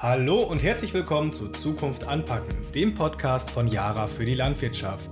Hallo 0.00 0.44
und 0.44 0.62
herzlich 0.62 0.94
willkommen 0.94 1.32
zu 1.32 1.48
Zukunft 1.48 2.06
anpacken, 2.06 2.54
dem 2.72 2.94
Podcast 2.94 3.50
von 3.50 3.66
Yara 3.66 4.06
für 4.06 4.24
die 4.24 4.34
Landwirtschaft. 4.34 5.10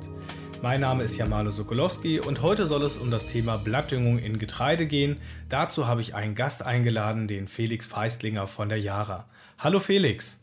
Mein 0.62 0.81
Name 0.81 1.03
ist 1.03 1.17
Jamalo 1.17 1.51
Sokolowski 1.51 2.20
und 2.20 2.41
heute 2.41 2.67
soll 2.67 2.84
es 2.84 2.96
um 2.96 3.10
das 3.10 3.26
Thema 3.26 3.57
Blattdüngung 3.57 4.20
in 4.20 4.38
Getreide 4.38 4.86
gehen. 4.86 5.17
Dazu 5.49 5.88
habe 5.88 6.02
ich 6.02 6.14
einen 6.14 6.36
Gast 6.36 6.64
eingeladen, 6.64 7.26
den 7.26 7.49
Felix 7.49 7.88
Feistlinger 7.88 8.46
von 8.46 8.68
der 8.68 8.79
Yara. 8.79 9.29
Hallo 9.59 9.80
Felix. 9.80 10.41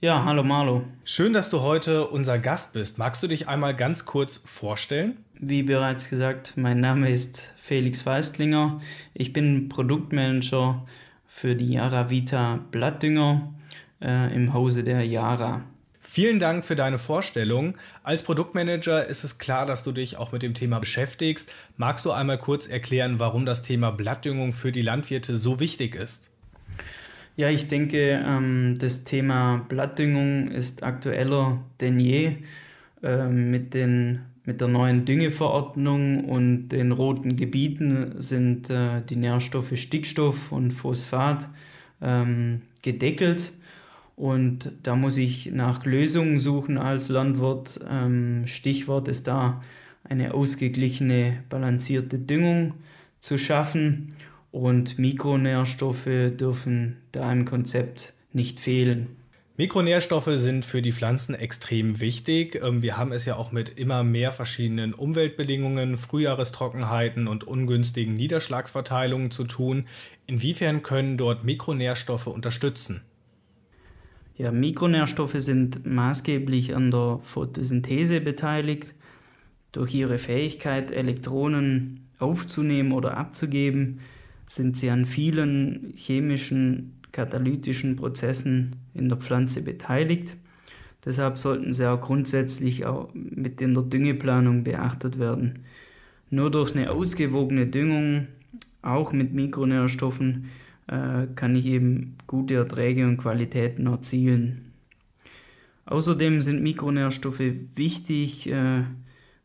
Ja, 0.00 0.24
hallo 0.24 0.44
Marlo. 0.44 0.84
Schön, 1.02 1.32
dass 1.32 1.50
du 1.50 1.62
heute 1.62 2.06
unser 2.06 2.38
Gast 2.38 2.74
bist. 2.74 2.98
Magst 2.98 3.20
du 3.24 3.26
dich 3.26 3.48
einmal 3.48 3.74
ganz 3.74 4.06
kurz 4.06 4.36
vorstellen? 4.36 5.24
Wie 5.40 5.64
bereits 5.64 6.08
gesagt, 6.08 6.52
mein 6.54 6.78
Name 6.78 7.10
ist 7.10 7.52
Felix 7.56 8.02
Feistlinger. 8.02 8.80
Ich 9.12 9.32
bin 9.32 9.68
Produktmanager 9.68 10.86
für 11.26 11.56
die 11.56 11.72
Yara 11.72 12.10
Vita 12.10 12.60
Blattdünger 12.70 13.52
äh, 14.02 14.34
im 14.34 14.52
Hause 14.52 14.84
der 14.84 15.06
Yara. 15.06 15.62
Vielen 16.04 16.40
Dank 16.40 16.64
für 16.64 16.76
deine 16.76 16.98
Vorstellung. 16.98 17.78
Als 18.02 18.22
Produktmanager 18.22 19.06
ist 19.06 19.22
es 19.24 19.38
klar, 19.38 19.64
dass 19.66 19.84
du 19.84 19.92
dich 19.92 20.18
auch 20.18 20.32
mit 20.32 20.42
dem 20.42 20.52
Thema 20.52 20.80
beschäftigst. 20.80 21.54
Magst 21.76 22.04
du 22.04 22.10
einmal 22.10 22.38
kurz 22.38 22.66
erklären, 22.66 23.18
warum 23.18 23.46
das 23.46 23.62
Thema 23.62 23.92
Blattdüngung 23.92 24.52
für 24.52 24.72
die 24.72 24.82
Landwirte 24.82 25.36
so 25.36 25.60
wichtig 25.60 25.94
ist? 25.94 26.28
Ja, 27.36 27.48
ich 27.48 27.68
denke, 27.68 28.22
ähm, 28.26 28.76
das 28.78 29.04
Thema 29.04 29.64
Blattdüngung 29.68 30.48
ist 30.48 30.82
aktueller 30.82 31.62
denn 31.80 31.98
je. 31.98 32.36
Ähm, 33.02 33.50
mit, 33.50 33.72
den, 33.72 34.20
mit 34.44 34.60
der 34.60 34.68
neuen 34.68 35.04
Düngeverordnung 35.04 36.24
und 36.24 36.68
den 36.68 36.92
roten 36.92 37.36
Gebieten 37.36 38.16
sind 38.18 38.68
äh, 38.70 39.00
die 39.08 39.16
Nährstoffe 39.16 39.76
Stickstoff 39.76 40.52
und 40.52 40.72
Phosphat 40.72 41.48
ähm, 42.02 42.62
gedeckelt. 42.82 43.52
Und 44.16 44.72
da 44.82 44.94
muss 44.94 45.16
ich 45.16 45.52
nach 45.52 45.84
Lösungen 45.84 46.38
suchen 46.38 46.78
als 46.78 47.08
Landwirt. 47.08 47.80
Ähm, 47.90 48.46
Stichwort 48.46 49.08
ist 49.08 49.26
da 49.26 49.62
eine 50.04 50.34
ausgeglichene, 50.34 51.44
balancierte 51.48 52.18
Düngung 52.18 52.74
zu 53.20 53.38
schaffen. 53.38 54.14
Und 54.50 54.98
Mikronährstoffe 54.98 56.04
dürfen 56.04 56.98
da 57.12 57.32
im 57.32 57.46
Konzept 57.46 58.12
nicht 58.32 58.60
fehlen. 58.60 59.08
Mikronährstoffe 59.56 60.30
sind 60.34 60.64
für 60.64 60.80
die 60.80 60.92
Pflanzen 60.92 61.34
extrem 61.34 62.00
wichtig. 62.00 62.60
Ähm, 62.62 62.82
wir 62.82 62.96
haben 62.96 63.12
es 63.12 63.26
ja 63.26 63.36
auch 63.36 63.52
mit 63.52 63.78
immer 63.78 64.02
mehr 64.02 64.32
verschiedenen 64.32 64.94
Umweltbedingungen, 64.94 65.96
Frühjahrestrockenheiten 65.96 67.28
und 67.28 67.44
ungünstigen 67.44 68.14
Niederschlagsverteilungen 68.14 69.30
zu 69.30 69.44
tun. 69.44 69.86
Inwiefern 70.26 70.82
können 70.82 71.18
dort 71.18 71.44
Mikronährstoffe 71.44 72.26
unterstützen? 72.26 73.02
Ja, 74.36 74.50
Mikronährstoffe 74.50 75.36
sind 75.36 75.84
maßgeblich 75.84 76.74
an 76.74 76.90
der 76.90 77.20
Photosynthese 77.22 78.20
beteiligt. 78.20 78.94
Durch 79.72 79.94
ihre 79.94 80.18
Fähigkeit, 80.18 80.90
Elektronen 80.90 82.08
aufzunehmen 82.18 82.92
oder 82.92 83.16
abzugeben, 83.16 84.00
sind 84.46 84.76
sie 84.76 84.90
an 84.90 85.04
vielen 85.04 85.92
chemischen, 85.96 86.94
katalytischen 87.12 87.96
Prozessen 87.96 88.76
in 88.94 89.08
der 89.08 89.18
Pflanze 89.18 89.62
beteiligt. 89.62 90.36
Deshalb 91.04 91.36
sollten 91.36 91.72
sie 91.72 91.90
auch 91.90 92.00
grundsätzlich 92.00 92.86
auch 92.86 93.10
mit 93.12 93.60
in 93.60 93.74
der 93.74 93.82
Düngeplanung 93.82 94.64
beachtet 94.64 95.18
werden. 95.18 95.60
Nur 96.30 96.50
durch 96.50 96.74
eine 96.74 96.90
ausgewogene 96.90 97.66
Düngung, 97.66 98.28
auch 98.80 99.12
mit 99.12 99.34
Mikronährstoffen, 99.34 100.44
äh, 100.44 100.48
kann 100.86 101.54
ich 101.54 101.66
eben 101.66 102.16
gute 102.26 102.54
Erträge 102.54 103.06
und 103.06 103.16
Qualitäten 103.16 103.86
erzielen. 103.86 104.72
Außerdem 105.84 106.42
sind 106.42 106.62
Mikronährstoffe 106.62 107.42
wichtig, 107.74 108.48
äh, 108.48 108.82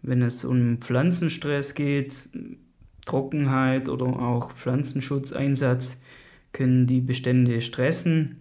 wenn 0.01 0.21
es 0.21 0.45
um 0.45 0.77
Pflanzenstress 0.77 1.75
geht, 1.75 2.29
Trockenheit 3.05 3.89
oder 3.89 4.05
auch 4.05 4.53
Pflanzenschutzeinsatz 4.53 6.01
können 6.53 6.87
die 6.87 7.01
Bestände 7.01 7.61
stressen. 7.61 8.37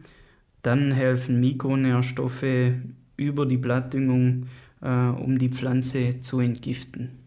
Dann 0.62 0.93
helfen 0.93 1.41
Mikronährstoffe 1.41 2.72
über 3.16 3.47
die 3.47 3.56
Blattdüngung, 3.56 4.47
äh, 4.82 4.88
um 4.88 5.38
die 5.38 5.50
Pflanze 5.50 6.20
zu 6.20 6.41
entgiften. 6.41 7.25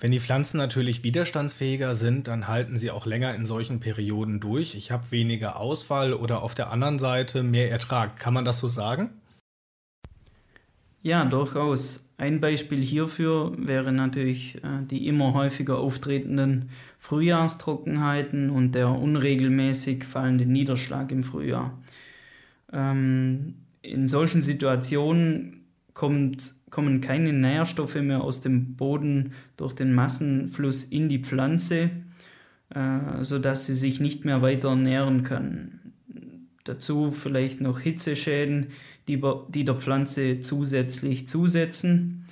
Wenn 0.00 0.12
die 0.12 0.20
Pflanzen 0.20 0.58
natürlich 0.58 1.02
widerstandsfähiger 1.02 1.96
sind, 1.96 2.28
dann 2.28 2.46
halten 2.46 2.78
sie 2.78 2.92
auch 2.92 3.04
länger 3.04 3.34
in 3.34 3.44
solchen 3.44 3.80
Perioden 3.80 4.38
durch. 4.38 4.76
Ich 4.76 4.92
habe 4.92 5.10
weniger 5.10 5.58
Ausfall 5.58 6.12
oder 6.14 6.42
auf 6.42 6.54
der 6.54 6.70
anderen 6.70 7.00
Seite 7.00 7.42
mehr 7.42 7.70
Ertrag. 7.70 8.16
Kann 8.16 8.32
man 8.32 8.44
das 8.44 8.60
so 8.60 8.68
sagen? 8.68 9.10
Ja, 11.02 11.24
durchaus. 11.24 12.04
Ein 12.16 12.40
Beispiel 12.40 12.82
hierfür 12.82 13.52
wäre 13.56 13.92
natürlich 13.92 14.56
äh, 14.56 14.84
die 14.88 15.06
immer 15.06 15.34
häufiger 15.34 15.78
auftretenden 15.78 16.70
Frühjahrstrockenheiten 16.98 18.50
und 18.50 18.74
der 18.74 18.90
unregelmäßig 18.90 20.04
fallende 20.04 20.44
Niederschlag 20.44 21.10
im 21.12 21.22
Frühjahr. 21.22 21.78
Ähm, 22.72 23.54
in 23.82 24.08
solchen 24.08 24.42
Situationen 24.42 25.67
kommt, 25.98 26.54
kommen 26.70 27.00
keine 27.00 27.32
Nährstoffe 27.32 27.96
mehr 27.96 28.20
aus 28.20 28.40
dem 28.40 28.76
Boden 28.76 29.32
durch 29.56 29.72
den 29.72 29.92
Massenfluss 29.92 30.84
in 30.84 31.08
die 31.08 31.18
Pflanze, 31.18 31.90
äh, 32.72 33.22
sodass 33.22 33.66
sie 33.66 33.74
sich 33.74 33.98
nicht 33.98 34.24
mehr 34.24 34.40
weiter 34.40 34.68
ernähren 34.68 35.24
kann. 35.24 35.80
Dazu 36.62 37.10
vielleicht 37.10 37.60
noch 37.60 37.80
Hitzeschäden, 37.80 38.68
die, 39.08 39.20
die 39.48 39.64
der 39.64 39.74
Pflanze 39.74 40.38
zusätzlich 40.38 41.26
zusetzen. 41.26 42.26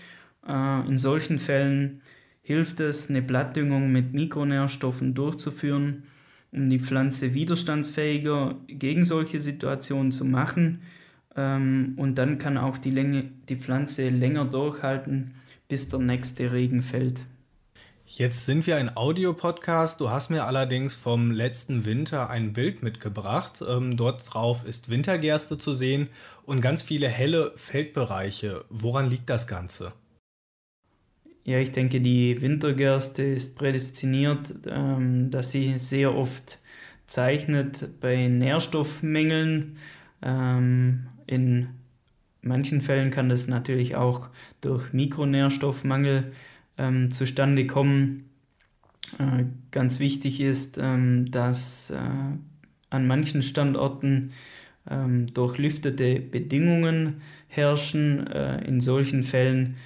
Äh, 0.47 0.87
in 0.87 0.97
solchen 0.97 1.41
Fällen 1.41 2.03
hilft 2.43 2.79
es, 2.79 3.11
eine 3.11 3.21
Blattdüngung 3.21 3.91
mit 3.91 4.15
Mikronährstoffen 4.15 5.15
durchzuführen, 5.15 6.05
um 6.53 6.71
die 6.71 6.79
Pflanze 6.79 7.35
widerstandsfähiger 7.35 8.61
gegen 8.69 9.03
solche 9.03 9.41
Situationen 9.41 10.13
zu 10.13 10.25
machen 10.25 10.83
ähm, 11.37 11.95
und 11.97 12.17
dann 12.17 12.39
kann 12.39 12.57
auch 12.59 12.79
die, 12.79 12.91
Länge, 12.91 13.25
die 13.49 13.57
Pflanze 13.57 14.09
länger 14.09 14.45
durchhalten, 14.45 15.35
bis 15.69 15.89
der 15.89 16.01
nächste 16.01 16.53
Regen 16.53 16.83
fällt. 16.83 17.23
Jetzt 18.09 18.47
sind 18.47 18.69
wir 18.69 18.77
ein 18.77 18.97
Audiopodcast. 18.97 20.01
Du 20.01 20.11
hast 20.11 20.31
mir 20.31 20.45
allerdings 20.45 20.95
vom 20.95 21.33
letzten 21.33 21.85
Winter 21.85 22.31
ein 22.31 22.53
Bild 22.53 22.83
mitgebracht. 22.83 23.65
Ähm, 23.69 23.97
dort 23.97 24.33
drauf 24.33 24.65
ist 24.65 24.91
Wintergerste 24.91 25.59
zu 25.59 25.73
sehen 25.73 26.09
und 26.45 26.61
ganz 26.61 26.83
viele 26.83 27.09
helle 27.09 27.53
Feldbereiche. 27.57 28.65
Woran 28.71 29.11
liegt 29.11 29.29
das 29.29 29.49
Ganze? 29.49 29.93
Ja, 31.43 31.59
ich 31.59 31.73
denke, 31.73 32.01
die 32.01 32.41
Wintergerste 32.41 33.25
ist 33.25 33.59
prädestiniert, 33.59 34.55
ähm, 34.67 35.31
dass 35.33 35.51
sie 35.51 35.77
sehr 35.77 36.15
oft 36.15 36.61
zeichnet 37.07 38.01
bei 38.01 38.29
Nährstoffmängeln. 38.29 39.79
Ähm, 40.23 41.09
in 41.27 41.69
manchen 42.43 42.81
Fällen 42.81 43.11
kann 43.11 43.29
das 43.29 43.49
natürlich 43.49 43.97
auch 43.97 44.29
durch 44.61 44.93
Mikronährstoffmangel 44.93 46.33
ähm, 46.79 47.11
zustande 47.11 47.67
kommen. 47.67 48.31
Äh, 49.19 49.45
ganz 49.71 49.99
wichtig 50.01 50.41
ist, 50.41 50.79
ähm, 50.79 51.31
dass 51.31 51.91
äh, 51.91 51.99
an 52.91 53.07
manchen 53.07 53.43
Standorten 53.43 54.33
ähm, 54.89 55.33
durchlüftete 55.33 56.21
Bedingungen 56.21 57.21
herrschen. 57.49 58.27
Äh, 58.27 58.65
in 58.67 58.81
solchen 58.81 59.23
Fällen 59.23 59.77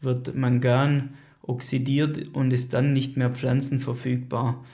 wird 0.00 0.34
Mangan 0.34 1.10
oxidiert 1.42 2.28
und 2.34 2.52
ist 2.52 2.74
dann 2.74 2.92
nicht 2.92 3.16
mehr 3.16 3.30
pflanzenverfügbar. 3.30 4.64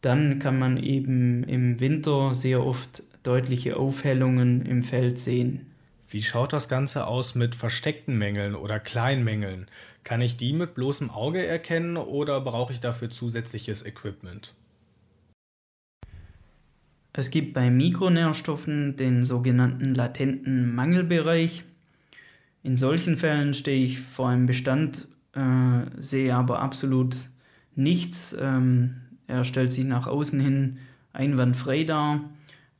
Dann 0.00 0.38
kann 0.38 0.58
man 0.58 0.76
eben 0.76 1.44
im 1.44 1.80
Winter 1.80 2.34
sehr 2.34 2.64
oft 2.64 3.02
deutliche 3.24 3.76
Aufhellungen 3.76 4.64
im 4.64 4.84
Feld 4.84 5.18
sehen. 5.18 5.66
Wie 6.08 6.22
schaut 6.22 6.52
das 6.52 6.68
Ganze 6.68 7.06
aus 7.06 7.34
mit 7.34 7.56
versteckten 7.56 8.16
Mängeln 8.16 8.54
oder 8.54 8.78
Kleinmängeln? 8.78 9.66
Kann 10.04 10.20
ich 10.20 10.36
die 10.36 10.52
mit 10.52 10.74
bloßem 10.74 11.10
Auge 11.10 11.44
erkennen 11.44 11.96
oder 11.96 12.40
brauche 12.40 12.72
ich 12.72 12.80
dafür 12.80 13.10
zusätzliches 13.10 13.84
Equipment? 13.84 14.54
Es 17.12 17.30
gibt 17.30 17.54
bei 17.54 17.70
Mikronährstoffen 17.70 18.96
den 18.96 19.22
sogenannten 19.22 19.94
latenten 19.94 20.74
Mangelbereich. 20.74 21.64
In 22.62 22.76
solchen 22.76 23.16
Fällen 23.16 23.54
stehe 23.54 23.84
ich 23.84 24.00
vor 24.00 24.28
einem 24.28 24.46
Bestand, 24.46 25.06
äh, 25.32 25.80
sehe 25.96 26.34
aber 26.34 26.60
absolut 26.60 27.16
nichts. 27.76 28.36
Ähm, 28.38 28.96
er 29.26 29.44
stellt 29.44 29.72
sich 29.72 29.84
nach 29.84 30.06
außen 30.06 30.40
hin 30.40 30.78
einwandfrei 31.12 31.84
dar. 31.84 32.20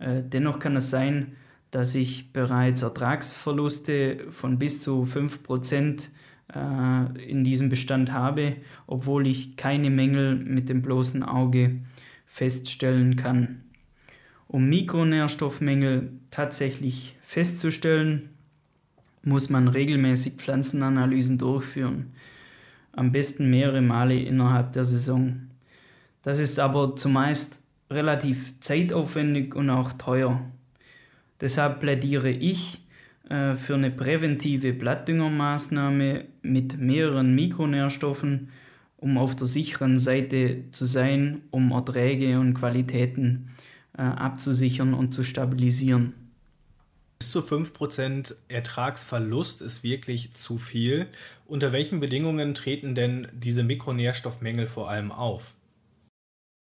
Äh, 0.04 0.22
dennoch 0.22 0.58
kann 0.58 0.76
es 0.76 0.90
sein, 0.90 1.32
dass 1.70 1.94
ich 1.94 2.32
bereits 2.32 2.82
Ertragsverluste 2.82 4.26
von 4.30 4.58
bis 4.58 4.80
zu 4.80 5.04
5% 5.04 6.08
äh, 6.54 7.30
in 7.30 7.42
diesem 7.42 7.70
Bestand 7.70 8.12
habe, 8.12 8.56
obwohl 8.86 9.26
ich 9.26 9.56
keine 9.56 9.90
Mängel 9.90 10.36
mit 10.36 10.68
dem 10.68 10.82
bloßen 10.82 11.22
Auge 11.22 11.80
feststellen 12.26 13.16
kann. 13.16 13.62
Um 14.46 14.68
Mikronährstoffmängel 14.68 16.12
tatsächlich 16.30 17.16
festzustellen, 17.22 18.28
muss 19.22 19.48
man 19.48 19.68
regelmäßig 19.68 20.34
Pflanzenanalysen 20.34 21.38
durchführen. 21.38 22.12
Am 22.92 23.10
besten 23.10 23.48
mehrere 23.48 23.80
Male 23.80 24.20
innerhalb 24.20 24.72
der 24.74 24.84
Saison. 24.84 25.48
Das 26.22 26.38
ist 26.38 26.60
aber 26.60 26.94
zumeist 26.94 27.63
relativ 27.90 28.58
zeitaufwendig 28.60 29.54
und 29.54 29.70
auch 29.70 29.92
teuer. 29.92 30.40
Deshalb 31.40 31.80
plädiere 31.80 32.30
ich 32.30 32.80
äh, 33.28 33.54
für 33.54 33.74
eine 33.74 33.90
präventive 33.90 34.72
Blattdüngermaßnahme 34.72 36.24
mit 36.42 36.78
mehreren 36.78 37.34
Mikronährstoffen, 37.34 38.50
um 38.96 39.18
auf 39.18 39.36
der 39.36 39.46
sicheren 39.46 39.98
Seite 39.98 40.64
zu 40.72 40.84
sein, 40.84 41.42
um 41.50 41.72
Erträge 41.72 42.38
und 42.38 42.54
Qualitäten 42.54 43.50
äh, 43.96 44.02
abzusichern 44.02 44.94
und 44.94 45.12
zu 45.12 45.24
stabilisieren. 45.24 46.14
Bis 47.18 47.30
zu 47.30 47.40
5% 47.40 48.34
Ertragsverlust 48.48 49.62
ist 49.62 49.82
wirklich 49.82 50.34
zu 50.34 50.58
viel. 50.58 51.06
Unter 51.46 51.72
welchen 51.72 52.00
Bedingungen 52.00 52.54
treten 52.54 52.94
denn 52.94 53.28
diese 53.32 53.62
Mikronährstoffmängel 53.62 54.66
vor 54.66 54.90
allem 54.90 55.12
auf? 55.12 55.54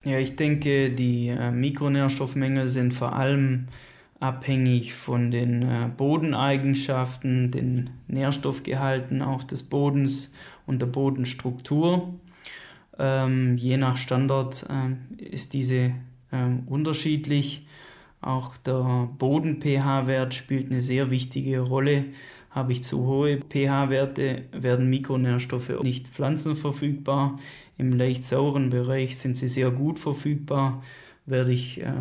Ja, 0.04 0.18
ich 0.18 0.34
denke, 0.34 0.90
die 0.90 1.28
äh, 1.28 1.52
Mikronährstoffmängel 1.52 2.68
sind 2.68 2.92
vor 2.92 3.14
allem 3.14 3.68
abhängig 4.18 4.94
von 4.94 5.30
den 5.30 5.62
äh, 5.62 5.90
Bodeneigenschaften, 5.96 7.52
den 7.52 7.90
Nährstoffgehalten 8.08 9.22
auch 9.22 9.44
des 9.44 9.62
Bodens 9.62 10.34
und 10.66 10.82
der 10.82 10.86
Bodenstruktur. 10.86 12.14
Ähm, 12.98 13.56
je 13.56 13.76
nach 13.76 13.96
Standort 13.96 14.66
äh, 14.68 15.24
ist 15.24 15.52
diese 15.52 15.92
äh, 16.32 16.48
unterschiedlich. 16.66 17.66
Auch 18.20 18.56
der 18.56 19.08
Boden-pH-Wert 19.18 20.34
spielt 20.34 20.70
eine 20.70 20.82
sehr 20.82 21.10
wichtige 21.10 21.60
Rolle. 21.60 22.06
Habe 22.50 22.72
ich 22.72 22.84
zu 22.84 23.06
hohe 23.06 23.38
pH-Werte, 23.38 24.42
werden 24.52 24.90
Mikronährstoffe 24.90 25.72
nicht 25.82 26.08
pflanzenverfügbar. 26.08 27.38
Im 27.78 27.92
leicht 27.92 28.24
sauren 28.24 28.70
Bereich 28.70 29.18
sind 29.18 29.36
sie 29.36 29.48
sehr 29.48 29.70
gut 29.70 29.98
verfügbar. 29.98 30.82
Werde 31.24 31.52
ich, 31.52 31.80
äh, 31.80 31.92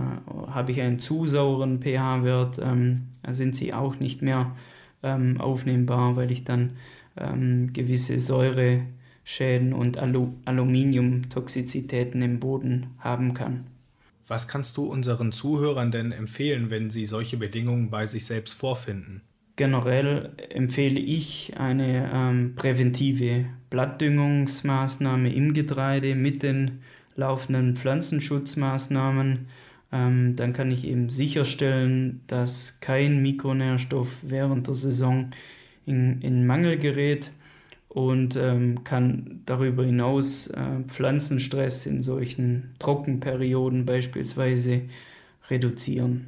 habe 0.48 0.72
ich 0.72 0.82
einen 0.82 1.00
zu 1.00 1.26
sauren 1.26 1.82
pH-Wert, 1.82 2.60
ähm, 2.62 3.08
sind 3.28 3.56
sie 3.56 3.74
auch 3.74 4.00
nicht 4.00 4.22
mehr 4.22 4.56
ähm, 5.04 5.40
aufnehmbar, 5.40 6.16
weil 6.16 6.32
ich 6.32 6.44
dann 6.44 6.72
ähm, 7.18 7.72
gewisse 7.74 8.20
Säureschäden 8.20 9.74
und 9.74 9.98
Alu 9.98 10.34
Aluminiumtoxizitäten 10.46 12.22
im 12.22 12.40
Boden 12.40 12.88
haben 13.00 13.34
kann. 13.34 13.66
Was 14.28 14.48
kannst 14.48 14.78
du 14.78 14.86
unseren 14.86 15.32
Zuhörern 15.32 15.92
denn 15.92 16.12
empfehlen, 16.12 16.70
wenn 16.70 16.90
sie 16.90 17.06
solche 17.06 17.38
Bedingungen 17.38 17.90
bei 17.90 18.06
sich 18.06 18.26
selbst 18.26 18.54
vorfinden? 18.54 19.22
Generell 19.56 20.32
empfehle 20.50 21.00
ich 21.00 21.54
eine 21.58 22.10
ähm, 22.14 22.54
präventive 22.56 23.46
Blattdüngungsmaßnahme 23.70 25.34
im 25.34 25.54
Getreide 25.54 26.16
mit 26.16 26.42
den 26.44 26.80
laufenden 27.16 27.76
Pflanzenschutzmaßnahmen. 27.76 29.48
Ähm, 29.92 30.36
dann 30.36 30.54
kann 30.54 30.72
ich 30.72 30.88
eben 30.88 31.10
sicherstellen, 31.10 32.22
dass 32.28 32.80
kein 32.80 33.22
Mikronährstoff 33.22 34.20
während 34.22 34.68
der 34.68 34.76
Saison 34.76 35.32
in, 35.86 36.22
in 36.22 36.46
Mangel 36.46 36.78
gerät 36.78 37.32
und 37.90 38.38
ähm, 38.38 38.84
kann 38.86 39.42
darüber 39.46 39.84
hinaus 39.84 40.48
äh, 40.48 40.82
Pflanzenstress 40.88 41.86
in 41.86 42.02
solchen 42.02 42.74
Trockenperioden 42.80 43.86
beispielsweise 43.86 44.84
reduzieren. 45.50 46.28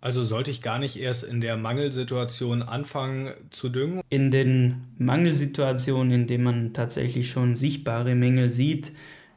Also 0.00 0.22
sollte 0.22 0.50
ich 0.50 0.62
gar 0.62 0.78
nicht 0.78 0.98
erst 0.98 1.24
in 1.24 1.40
der 1.40 1.56
Mangelsituation 1.56 2.62
anfangen 2.62 3.32
zu 3.50 3.68
düngen? 3.68 4.00
In 4.10 4.30
den 4.30 4.84
Mangelsituationen, 4.98 6.12
in 6.12 6.26
denen 6.26 6.44
man 6.44 6.72
tatsächlich 6.72 7.30
schon 7.30 7.54
sichtbare 7.54 8.14
Mängel 8.14 8.50
sieht, 8.50 8.92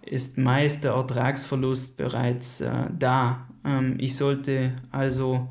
ist 0.05 0.37
meist 0.37 0.83
der 0.83 0.93
Ertragsverlust 0.93 1.97
bereits 1.97 2.61
äh, 2.61 2.71
da. 2.97 3.47
Ähm, 3.65 3.95
ich 3.99 4.15
sollte 4.15 4.73
also 4.91 5.49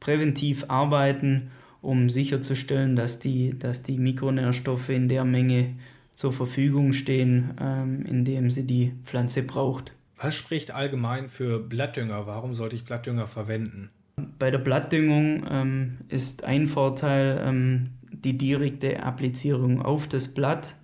präventiv 0.00 0.64
arbeiten 0.68 1.50
um 1.82 2.08
sicherzustellen, 2.08 2.96
dass 2.96 3.18
die, 3.18 3.58
dass 3.58 3.82
die 3.82 3.98
Mikronährstoffe 3.98 4.88
in 4.88 5.08
der 5.08 5.24
Menge 5.24 5.74
zur 6.14 6.32
Verfügung 6.32 6.92
stehen, 6.92 7.54
ähm, 7.60 8.06
indem 8.06 8.50
sie 8.50 8.64
die 8.64 8.94
Pflanze 9.02 9.42
braucht. 9.42 9.92
Was 10.16 10.36
spricht 10.36 10.70
allgemein 10.70 11.28
für 11.28 11.58
Blattdünger? 11.58 12.26
Warum 12.26 12.54
sollte 12.54 12.76
ich 12.76 12.84
Blattdünger 12.84 13.26
verwenden? 13.26 13.90
Bei 14.38 14.50
der 14.50 14.58
Blattdüngung 14.58 15.46
ähm, 15.50 15.98
ist 16.08 16.44
ein 16.44 16.66
Vorteil 16.66 17.40
ähm, 17.44 17.90
die 18.10 18.36
direkte 18.36 19.02
Applizierung 19.02 19.80
auf 19.82 20.06
das 20.06 20.28
Blatt. 20.28 20.76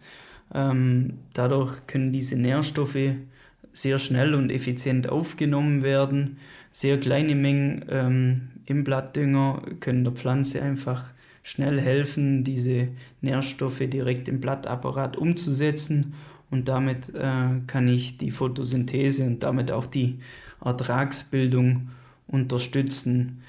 Ähm, 0.54 1.18
dadurch 1.34 1.86
können 1.86 2.10
diese 2.10 2.36
Nährstoffe 2.36 3.14
sehr 3.72 3.98
schnell 3.98 4.34
und 4.34 4.50
effizient 4.50 5.08
aufgenommen 5.08 5.82
werden. 5.82 6.38
Sehr 6.70 6.98
kleine 6.98 7.34
Mengen 7.34 7.84
ähm, 7.90 8.48
im 8.66 8.82
Blattdünger 8.84 9.62
können 9.80 10.04
der 10.04 10.14
Pflanze 10.14 10.62
einfach 10.62 11.04
schnell 11.42 11.80
helfen, 11.80 12.44
diese 12.44 12.88
Nährstoffe 13.20 13.82
direkt 13.86 14.28
im 14.28 14.40
Blattapparat 14.40 15.16
umzusetzen 15.16 16.14
und 16.50 16.68
damit 16.68 17.14
äh, 17.14 17.60
kann 17.66 17.88
ich 17.88 18.18
die 18.18 18.30
Photosynthese 18.30 19.24
und 19.24 19.42
damit 19.42 19.72
auch 19.72 19.86
die 19.86 20.18
Ertragsbildung 20.64 21.90
unterstützen. 22.28 23.42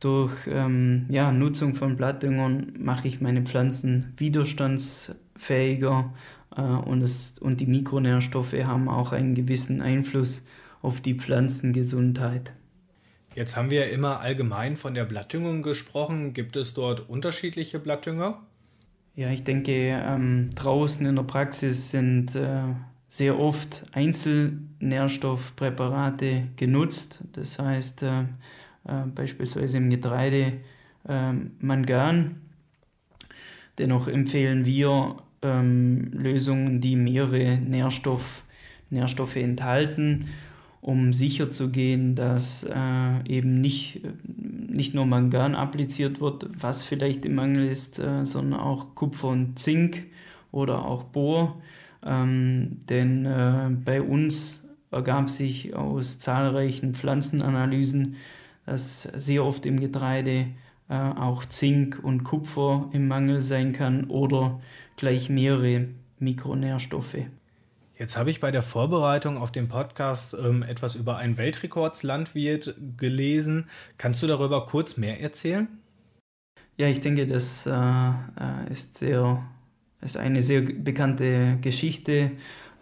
Durch 0.00 0.32
ähm, 0.48 1.06
ja, 1.08 1.32
Nutzung 1.32 1.74
von 1.74 1.96
Blattdüngern 1.96 2.74
mache 2.78 3.08
ich 3.08 3.20
meine 3.20 3.42
Pflanzen 3.42 4.12
widerstandsfähiger 4.16 6.12
äh, 6.56 6.60
und, 6.60 7.02
es, 7.02 7.38
und 7.38 7.60
die 7.60 7.66
Mikronährstoffe 7.66 8.54
haben 8.64 8.88
auch 8.88 9.12
einen 9.12 9.34
gewissen 9.34 9.82
Einfluss 9.82 10.44
auf 10.82 11.00
die 11.00 11.14
Pflanzengesundheit. 11.14 12.52
Jetzt 13.34 13.56
haben 13.56 13.70
wir 13.70 13.86
ja 13.86 13.92
immer 13.92 14.20
allgemein 14.20 14.76
von 14.76 14.94
der 14.94 15.04
Blattdüngung 15.04 15.62
gesprochen. 15.62 16.32
Gibt 16.32 16.56
es 16.56 16.72
dort 16.72 17.08
unterschiedliche 17.08 17.78
Blattdünger? 17.78 18.42
Ja, 19.14 19.30
ich 19.30 19.44
denke, 19.44 19.72
ähm, 19.72 20.50
draußen 20.54 21.04
in 21.04 21.16
der 21.16 21.22
Praxis 21.22 21.90
sind 21.90 22.34
äh, 22.34 22.62
sehr 23.08 23.38
oft 23.38 23.86
Einzelnährstoffpräparate 23.92 26.48
genutzt. 26.56 27.20
Das 27.32 27.58
heißt, 27.58 28.02
äh, 28.02 28.20
äh, 28.20 28.24
beispielsweise 29.14 29.78
im 29.78 29.88
Getreide 29.90 30.54
ähm, 31.08 31.52
Mangan. 31.60 32.42
Dennoch 33.78 34.08
empfehlen 34.08 34.64
wir 34.64 35.16
ähm, 35.42 36.10
Lösungen, 36.12 36.80
die 36.80 36.96
mehrere 36.96 37.58
Nährstoff, 37.58 38.42
Nährstoffe 38.90 39.36
enthalten 39.36 40.28
um 40.86 41.12
sicher 41.12 41.50
zu 41.50 41.70
gehen, 41.70 42.14
dass 42.14 42.62
äh, 42.62 43.28
eben 43.28 43.60
nicht, 43.60 44.02
nicht 44.28 44.94
nur 44.94 45.04
Mangan 45.04 45.56
appliziert 45.56 46.20
wird, 46.20 46.48
was 46.56 46.84
vielleicht 46.84 47.26
im 47.26 47.34
Mangel 47.34 47.68
ist, 47.68 47.98
äh, 47.98 48.24
sondern 48.24 48.60
auch 48.60 48.94
Kupfer 48.94 49.28
und 49.28 49.58
Zink 49.58 50.04
oder 50.52 50.84
auch 50.84 51.02
Bohr. 51.02 51.60
Ähm, 52.06 52.78
denn 52.88 53.26
äh, 53.26 53.70
bei 53.84 54.00
uns 54.00 54.68
ergab 54.90 55.28
sich 55.28 55.74
aus 55.74 56.18
zahlreichen 56.18 56.94
Pflanzenanalysen, 56.94 58.16
dass 58.64 59.02
sehr 59.02 59.44
oft 59.44 59.66
im 59.66 59.80
Getreide 59.80 60.46
äh, 60.88 60.94
auch 60.94 61.44
Zink 61.44 62.00
und 62.02 62.24
Kupfer 62.24 62.88
im 62.92 63.08
Mangel 63.08 63.42
sein 63.42 63.72
kann 63.72 64.04
oder 64.04 64.60
gleich 64.96 65.28
mehrere 65.28 65.88
Mikronährstoffe. 66.18 67.18
Jetzt 67.98 68.16
habe 68.16 68.30
ich 68.30 68.40
bei 68.40 68.50
der 68.50 68.62
Vorbereitung 68.62 69.38
auf 69.38 69.50
den 69.50 69.68
Podcast 69.68 70.34
ähm, 70.34 70.62
etwas 70.62 70.94
über 70.96 71.16
einen 71.16 71.38
Weltrekordslandwirt 71.38 72.74
gelesen. 72.98 73.68
Kannst 73.96 74.22
du 74.22 74.26
darüber 74.26 74.66
kurz 74.66 74.96
mehr 74.96 75.20
erzählen? 75.20 75.66
Ja, 76.76 76.88
ich 76.88 77.00
denke, 77.00 77.26
das 77.26 77.66
äh, 77.66 77.72
äh 77.72 78.70
ist, 78.70 78.98
sehr, 78.98 79.42
ist 80.02 80.16
eine 80.16 80.42
sehr 80.42 80.62
bekannte 80.62 81.58
Geschichte. 81.60 82.32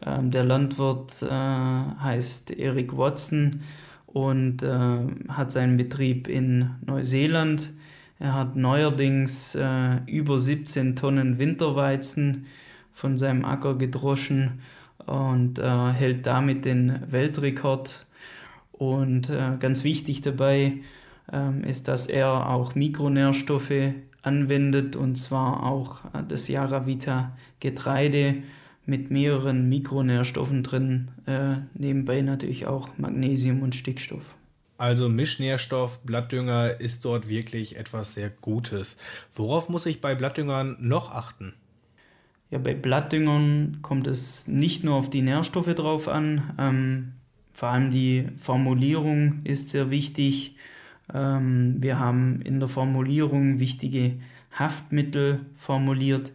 Ähm, 0.04 0.30
der 0.30 0.44
Landwirt 0.44 1.22
äh, 1.22 1.28
heißt 1.28 2.50
Eric 2.58 2.96
Watson 2.96 3.60
und 4.06 4.62
äh, 4.62 4.98
hat 5.28 5.52
seinen 5.52 5.76
Betrieb 5.76 6.28
in 6.28 6.70
Neuseeland. 6.84 7.72
Er 8.18 8.34
hat 8.34 8.56
neuerdings 8.56 9.54
äh, 9.54 9.96
über 10.06 10.38
17 10.38 10.96
Tonnen 10.96 11.38
Winterweizen 11.38 12.46
von 12.92 13.16
seinem 13.16 13.44
Acker 13.44 13.76
gedroschen 13.76 14.60
und 15.06 15.58
hält 15.58 16.26
damit 16.26 16.64
den 16.64 17.00
Weltrekord. 17.10 18.06
Und 18.72 19.30
ganz 19.58 19.84
wichtig 19.84 20.22
dabei 20.22 20.78
ähm, 21.32 21.64
ist, 21.64 21.88
dass 21.88 22.06
er 22.06 22.48
auch 22.48 22.74
Mikronährstoffe 22.74 23.94
anwendet 24.24 24.96
und 24.96 25.16
zwar 25.16 25.64
auch 25.64 26.04
äh, 26.06 26.22
das 26.26 26.48
Yaravita 26.48 27.36
Getreide 27.60 28.42
mit 28.86 29.10
mehreren 29.10 29.68
Mikronährstoffen 29.68 30.62
drin, 30.62 31.08
äh, 31.26 31.56
nebenbei 31.74 32.20
natürlich 32.20 32.66
auch 32.66 32.90
Magnesium 32.98 33.62
und 33.62 33.74
Stickstoff. 33.74 34.36
Also 34.76 35.08
Mischnährstoff, 35.08 36.02
Blattdünger 36.02 36.80
ist 36.80 37.04
dort 37.04 37.28
wirklich 37.28 37.76
etwas 37.76 38.14
sehr 38.14 38.28
Gutes. 38.28 38.96
Worauf 39.32 39.68
muss 39.68 39.86
ich 39.86 40.00
bei 40.00 40.14
Blattdüngern 40.14 40.76
noch 40.80 41.10
achten? 41.12 41.54
Ja, 42.50 42.58
bei 42.58 42.74
Blattdüngern 42.74 43.78
kommt 43.82 44.06
es 44.06 44.48
nicht 44.48 44.84
nur 44.84 44.96
auf 44.96 45.08
die 45.08 45.22
Nährstoffe 45.22 45.74
drauf 45.74 46.08
an, 46.08 46.54
ähm, 46.58 47.12
vor 47.52 47.68
allem 47.68 47.92
die 47.92 48.26
Formulierung 48.36 49.40
ist 49.44 49.70
sehr 49.70 49.90
wichtig. 49.90 50.56
Ähm, 51.12 51.76
wir 51.80 51.98
haben 51.98 52.40
in 52.42 52.60
der 52.60 52.68
Formulierung 52.68 53.60
wichtige 53.60 54.14
Haftmittel 54.52 55.40
formuliert, 55.56 56.32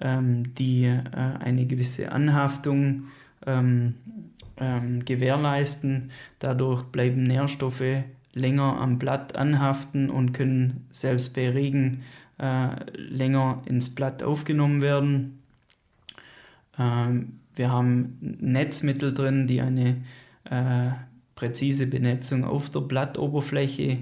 ähm, 0.00 0.54
die 0.54 0.84
äh, 0.84 1.00
eine 1.12 1.66
gewisse 1.66 2.12
Anhaftung 2.12 3.04
ähm, 3.46 3.94
ähm, 4.58 5.04
gewährleisten. 5.04 6.10
Dadurch 6.38 6.84
bleiben 6.84 7.24
Nährstoffe 7.24 8.04
länger 8.32 8.78
am 8.78 8.98
Blatt 8.98 9.36
anhaften 9.36 10.10
und 10.10 10.32
können 10.32 10.86
selbst 10.90 11.34
bei 11.34 11.50
Regen 11.50 12.02
äh, 12.38 12.68
länger 12.94 13.62
ins 13.66 13.94
Blatt 13.94 14.22
aufgenommen 14.22 14.82
werden. 14.82 15.38
Ähm, 16.78 17.40
wir 17.54 17.70
haben 17.70 18.16
Netzmittel 18.20 19.14
drin, 19.14 19.46
die 19.46 19.62
eine 19.62 19.96
äh, 20.44 20.90
präzise 21.36 21.86
Benetzung 21.86 22.44
auf 22.44 22.70
der 22.70 22.80
Blattoberfläche 22.80 23.98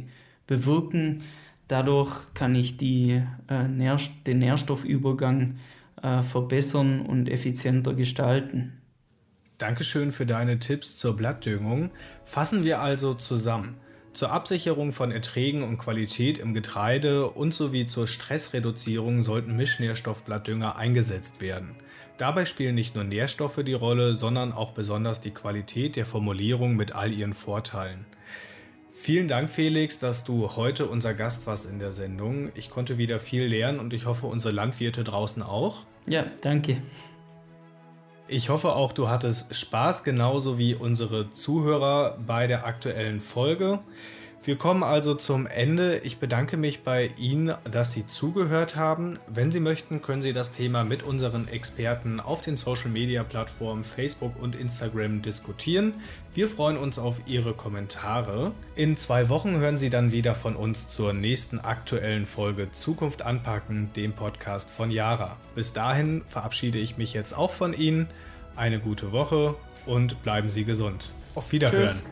bewirken. 0.46 1.22
Dadurch 1.68 2.32
kann 2.32 2.54
ich 2.54 2.78
die, 2.78 3.22
äh, 3.50 3.68
Nährst 3.68 4.26
den 4.26 4.38
Nährstoffübergang 4.38 5.58
äh, 6.02 6.22
verbessern 6.22 7.02
und 7.02 7.28
effizienter 7.28 7.92
gestalten. 7.92 8.80
Dankeschön 9.58 10.12
für 10.12 10.26
deine 10.26 10.58
Tipps 10.58 10.96
zur 10.96 11.16
Blattdüngung. 11.16 11.90
Fassen 12.24 12.64
wir 12.64 12.80
also 12.80 13.14
zusammen. 13.14 13.76
Zur 14.12 14.30
Absicherung 14.30 14.92
von 14.92 15.10
Erträgen 15.10 15.64
und 15.64 15.78
Qualität 15.78 16.38
im 16.38 16.54
Getreide 16.54 17.30
und 17.30 17.52
sowie 17.52 17.86
zur 17.86 18.06
Stressreduzierung 18.06 19.22
sollten 19.22 19.56
Mischnährstoffblattdünger 19.56 20.76
eingesetzt 20.76 21.40
werden. 21.40 21.74
Dabei 22.16 22.44
spielen 22.44 22.76
nicht 22.76 22.94
nur 22.94 23.04
Nährstoffe 23.04 23.60
die 23.64 23.72
Rolle, 23.72 24.14
sondern 24.14 24.52
auch 24.52 24.70
besonders 24.72 25.20
die 25.20 25.32
Qualität 25.32 25.96
der 25.96 26.06
Formulierung 26.06 26.76
mit 26.76 26.94
all 26.94 27.12
ihren 27.12 27.32
Vorteilen. 27.32 28.06
Vielen 28.92 29.26
Dank, 29.26 29.50
Felix, 29.50 29.98
dass 29.98 30.22
du 30.22 30.54
heute 30.54 30.86
unser 30.86 31.14
Gast 31.14 31.48
warst 31.48 31.66
in 31.66 31.80
der 31.80 31.92
Sendung. 31.92 32.52
Ich 32.54 32.70
konnte 32.70 32.96
wieder 32.96 33.18
viel 33.18 33.44
lernen 33.44 33.80
und 33.80 33.92
ich 33.92 34.06
hoffe, 34.06 34.28
unsere 34.28 34.54
Landwirte 34.54 35.02
draußen 35.02 35.42
auch. 35.42 35.84
Ja, 36.06 36.26
danke. 36.42 36.80
Ich 38.28 38.48
hoffe 38.48 38.74
auch, 38.74 38.92
du 38.92 39.08
hattest 39.08 39.54
Spaß, 39.54 40.04
genauso 40.04 40.56
wie 40.58 40.74
unsere 40.76 41.32
Zuhörer 41.32 42.16
bei 42.24 42.46
der 42.46 42.64
aktuellen 42.64 43.20
Folge. 43.20 43.80
Wir 44.46 44.56
kommen 44.58 44.82
also 44.82 45.14
zum 45.14 45.46
Ende. 45.46 46.00
Ich 46.04 46.18
bedanke 46.18 46.58
mich 46.58 46.82
bei 46.82 47.10
Ihnen, 47.16 47.54
dass 47.70 47.94
Sie 47.94 48.06
zugehört 48.06 48.76
haben. 48.76 49.18
Wenn 49.26 49.50
Sie 49.50 49.58
möchten, 49.58 50.02
können 50.02 50.20
Sie 50.20 50.34
das 50.34 50.52
Thema 50.52 50.84
mit 50.84 51.02
unseren 51.02 51.48
Experten 51.48 52.20
auf 52.20 52.42
den 52.42 52.58
Social-Media-Plattformen 52.58 53.84
Facebook 53.84 54.34
und 54.38 54.54
Instagram 54.54 55.22
diskutieren. 55.22 55.94
Wir 56.34 56.46
freuen 56.46 56.76
uns 56.76 56.98
auf 56.98 57.22
Ihre 57.24 57.54
Kommentare. 57.54 58.52
In 58.74 58.98
zwei 58.98 59.30
Wochen 59.30 59.56
hören 59.56 59.78
Sie 59.78 59.88
dann 59.88 60.12
wieder 60.12 60.34
von 60.34 60.56
uns 60.56 60.88
zur 60.88 61.14
nächsten 61.14 61.58
aktuellen 61.58 62.26
Folge 62.26 62.70
Zukunft 62.70 63.22
anpacken, 63.22 63.94
dem 63.96 64.12
Podcast 64.12 64.70
von 64.70 64.90
Yara. 64.90 65.38
Bis 65.54 65.72
dahin 65.72 66.20
verabschiede 66.26 66.78
ich 66.78 66.98
mich 66.98 67.14
jetzt 67.14 67.34
auch 67.34 67.50
von 67.50 67.72
Ihnen. 67.72 68.08
Eine 68.56 68.78
gute 68.78 69.10
Woche 69.10 69.54
und 69.86 70.22
bleiben 70.22 70.50
Sie 70.50 70.66
gesund. 70.66 71.14
Auf 71.34 71.50
Wiederhören. 71.50 71.86
Tschüss. 71.86 72.04